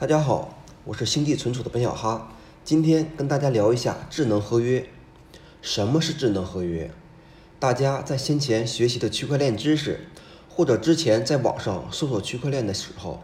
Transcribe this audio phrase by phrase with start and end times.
[0.00, 0.56] 大家好，
[0.86, 2.32] 我是星际存储的本小哈，
[2.64, 4.88] 今天跟大家聊一下智能合约。
[5.60, 6.90] 什么是智能合约？
[7.58, 10.06] 大家在先前学习的区块链知识，
[10.48, 13.22] 或者之前在网上搜索区块链的时候，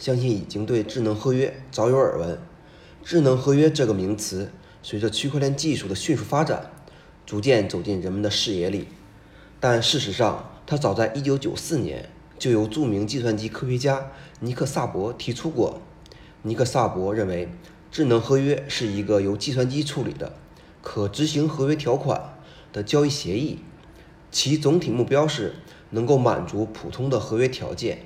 [0.00, 2.36] 相信已经对智能合约早有耳闻。
[3.04, 4.50] 智能合约这个名词，
[4.82, 6.72] 随着区块链技术的迅速发展，
[7.24, 8.88] 逐渐走进人们的视野里。
[9.60, 15.80] 但事实上，它早在1994年就由著名计算机科学家尼克萨博提出过。
[16.46, 17.48] 尼克萨博认为，
[17.90, 20.32] 智能合约是一个由计算机处理的
[20.80, 22.38] 可执行合约条款
[22.72, 23.58] 的交易协议，
[24.30, 25.56] 其总体目标是
[25.90, 28.02] 能够满足普通的合约条件，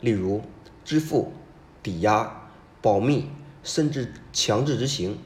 [0.00, 0.42] 例如
[0.84, 1.32] 支付、
[1.80, 2.50] 抵押、
[2.82, 3.26] 保密，
[3.62, 5.18] 甚至强制执行，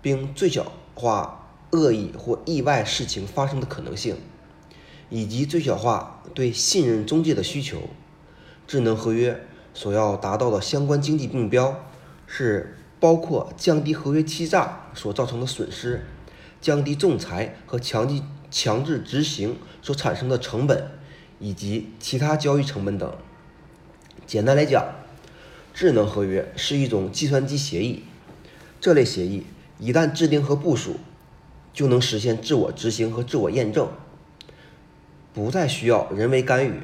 [0.00, 4.14] 并最小化恶意或意外事情发生的可能性，
[5.10, 7.78] 以及最小化对信任中介的需求。
[8.68, 11.84] 智能合约所要达到的相关经济目标。
[12.36, 16.04] 是包括降低合约欺诈所造成的损失，
[16.60, 20.90] 降低仲裁和强制强制执行所产生的成本，
[21.38, 23.16] 以及其他交易成本等。
[24.26, 24.84] 简单来讲，
[25.72, 28.02] 智能合约是一种计算机协议。
[28.80, 29.46] 这类协议
[29.78, 30.96] 一旦制定和部署，
[31.72, 33.88] 就能实现自我执行和自我验证，
[35.32, 36.80] 不再需要人为干预，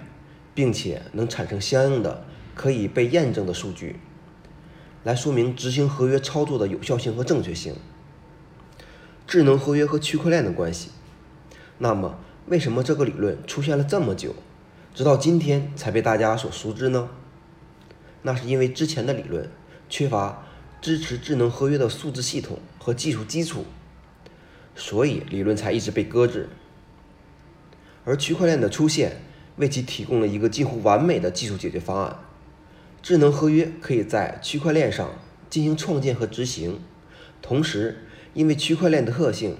[0.54, 3.98] 并且能产生相应的可以被验证的数据。
[5.02, 7.74] 来说明执行合约操作的有效性和正确性。
[9.26, 10.90] 智能合约和区块链的关系。
[11.78, 14.34] 那么，为什么这个理论出现了这么久，
[14.94, 17.08] 直到今天才被大家所熟知呢？
[18.22, 19.50] 那是因为之前的理论
[19.88, 20.44] 缺乏
[20.82, 23.64] 支持智能合约的数字系统和技术基础，
[24.74, 26.50] 所以理论才一直被搁置。
[28.04, 29.22] 而区块链的出现，
[29.56, 32.18] 为其提供了一个近乎完美的技术解决方案。
[33.02, 35.10] 智能合约可以在区块链上
[35.48, 36.80] 进行创建和执行，
[37.40, 39.56] 同时，因为区块链的特性，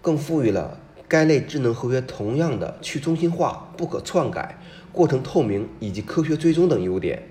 [0.00, 4.58] 更赋予了该类智能合约同样的去中心化、不可篡改、
[4.90, 7.28] 过程透明以及科学追踪等优点。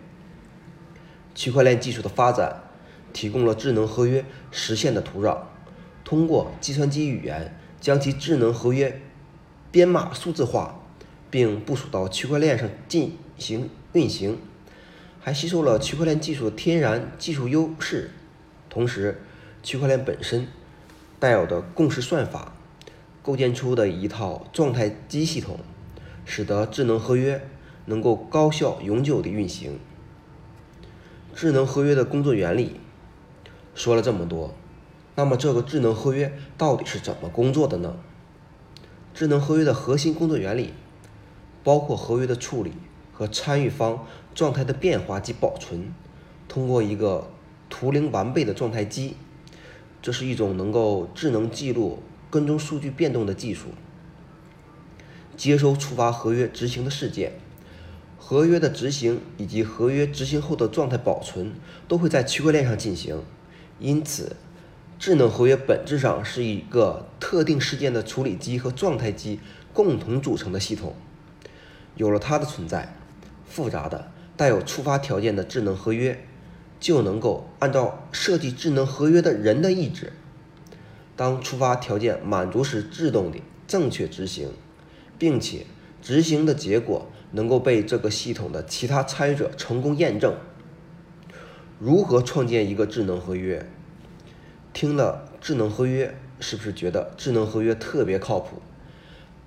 [1.34, 2.63] 区块链技术的发展
[3.12, 5.40] 提供了智能合约实现的土壤。
[6.03, 9.01] 通过计算机语言将其智能合约
[9.72, 10.79] 编码数字化，
[11.29, 14.38] 并部署到区块链上进行运行。
[15.27, 18.11] 还吸收了区块链技术的天然技术优势，
[18.69, 19.19] 同时，
[19.61, 20.47] 区块链本身
[21.19, 22.53] 带有的共识算法，
[23.21, 25.59] 构建出的一套状态机系统，
[26.23, 27.45] 使得智能合约
[27.87, 29.77] 能够高效永久的运行。
[31.35, 32.79] 智能合约的工作原理
[33.75, 34.55] 说了这么多，
[35.16, 37.97] 那么这个智能合约到底是怎么工作的呢？
[39.13, 40.73] 智能合约的核心工作原理
[41.66, 42.71] 包括合约的处理。
[43.17, 44.05] 和参与方
[44.35, 45.91] 状态的变化及保存，
[46.47, 47.31] 通过一个
[47.67, 49.16] 图灵完备的状态机，
[50.03, 53.69] 这是一种能够智能记录、跟踪数据变动的技术。
[55.35, 57.31] 接收触发合约执行的事件，
[58.19, 61.53] 合约的执行以及合约执行后的状态保存
[61.88, 63.23] 都会在区块链上进行。
[63.79, 64.35] 因此，
[64.99, 69.39] 智能合约本质上是一个特定事件的处理机和状态机
[69.73, 70.94] 共同组成的系统。
[71.95, 72.94] 有了它的存在。
[73.47, 76.24] 复杂的带有触发条件的智能合约，
[76.80, 80.13] 就能够按照设计智能合约的人的意志，
[81.16, 84.50] 当触发条件满足时，自动的正确执行，
[85.18, 85.66] 并且
[86.02, 90.35] 执行的结果能够被这个系统的其他参与者成功验证。
[91.79, 93.68] 如何创建一个智能合约？
[94.74, 98.62] 听了智能合约，是不是觉得智能合约特别靠谱？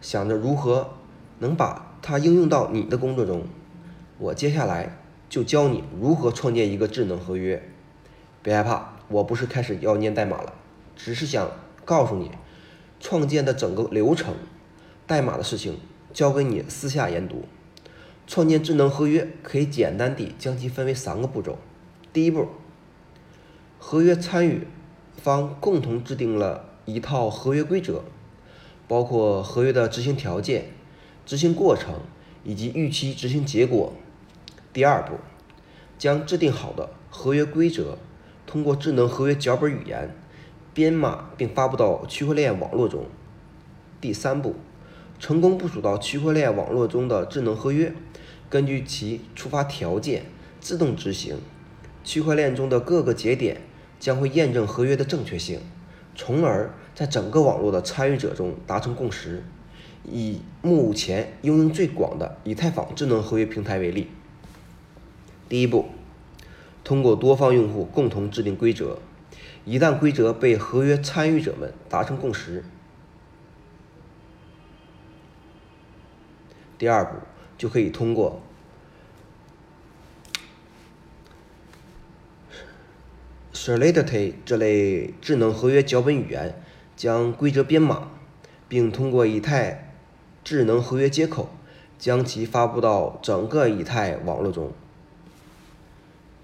[0.00, 0.94] 想着如何
[1.38, 3.44] 能把它应用到你的工作中？
[4.20, 4.98] 我接下来
[5.31, 7.62] 就教你如何创建一个智能合约。
[8.42, 10.53] 别害怕，我不是开始要念代码了，
[10.94, 11.50] 只是想
[11.86, 12.31] 告诉你
[13.00, 14.34] 创建的整个流程。
[15.06, 15.78] 代码的事情
[16.12, 17.44] 交给你私下研读。
[18.26, 21.58] 创建智能合约可以简单地将其分为三个步骤。
[22.12, 22.46] 第一步，
[23.78, 24.67] 合约参与
[25.17, 28.05] 方共同制定了一套合约规则，
[28.87, 30.67] 包括合约的执行条件、
[31.25, 31.94] 执行过程
[32.44, 33.94] 以及预期执行结果。
[34.72, 35.14] 第二步，
[35.99, 37.99] 将制定好的合约规则
[38.46, 40.14] 通过智能合约脚本语言
[40.72, 43.06] 编码并发布到区块链网络中。
[44.00, 44.55] 第三步，
[45.19, 47.93] 成功部署到区块链网络中的智能合约，
[48.49, 50.26] 根据其触发条件
[50.61, 51.38] 自动执行。
[52.05, 53.61] 区块链中的各个节点
[53.99, 55.61] 将会验证合约的正确性，
[56.14, 59.43] 从而在整个网络的参与者中达成共识。
[60.05, 64.08] 以目前应用最广的以太坊智能合约平台为例。
[65.50, 65.87] 第一步，
[66.85, 69.00] 通过多方用户共同制定规则。
[69.64, 72.64] 一旦规则被合约参与者们达成共识，
[76.79, 77.19] 第二步
[77.58, 78.41] 就可以通过
[83.53, 86.62] Solidity 这类智能合约脚本语言
[86.96, 88.08] 将规则编码，
[88.69, 89.93] 并通过以太
[90.43, 91.50] 智能合约接口
[91.99, 94.73] 将其发布到整个以太网络中。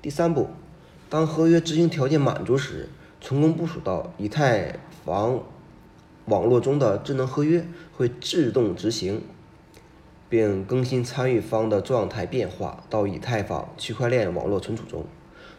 [0.07, 0.47] 第三步，
[1.11, 2.89] 当合约执行条件满足时，
[3.21, 5.43] 成功部署到以太坊
[6.27, 7.67] 网络中的智能合约
[7.97, 9.23] 会自动执行，
[10.29, 15.05] 并更新参与方的状态变化到以太坊区块链网络存储中。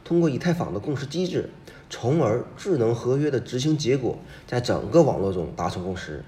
[0.05, 1.49] 通过以太坊的共识机制，
[1.89, 6.23] 从而智能合约的执行结果在整个网络中达成共识。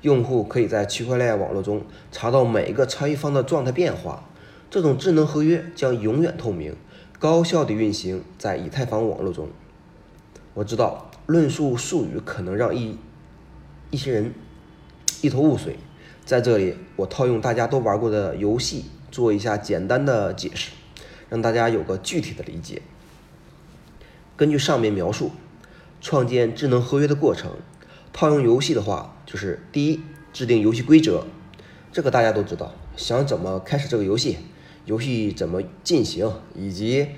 [0.00, 4.24] 用户可以在区块链网络中查到每一个参与方的状态变化。
[4.68, 6.74] 这种智能合约将永远透明、
[7.22, 9.48] 高效的运行在以太坊网络中。
[10.54, 12.98] 我知道论述术语可能让一
[13.92, 14.34] 一些人
[15.20, 15.78] 一头雾水，
[16.24, 20.72] 在这里我套用大家都玩过的游戏做一下简单的解释，
[21.28, 22.82] 让大家有个具体的理解。
[24.36, 25.30] 根据上面描述，
[26.00, 27.52] 创建智能合约的过程，
[28.12, 30.00] 套用游戏的话，就是第一，
[30.32, 31.24] 制定游戏规则，
[31.92, 34.38] 这个大家都知道，想怎么开始这个游戏，
[34.84, 37.08] 游戏怎么进行，以及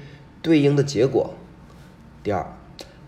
[0.43, 1.35] 对应的结果。
[2.23, 2.57] 第二，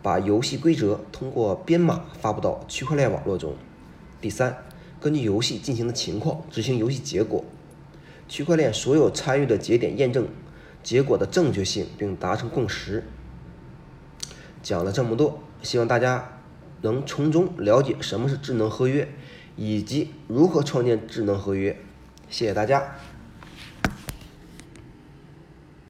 [0.03, 3.55] 把游戏规则通过编码发布到区块链网络中。
[4.21, 4.57] 第三，
[4.99, 7.45] 根据游戏进行的情况执行游戏结果，
[8.29, 10.27] 区块链所有参与的节点验证
[10.83, 13.05] 结果的正确性，并达成共识。
[14.63, 16.41] 讲了这么多，希望大家
[16.81, 19.07] 能从中了解什么是智能合约，
[19.57, 21.79] 以及如何创建智能合约。
[22.29, 22.97] 谢谢大家。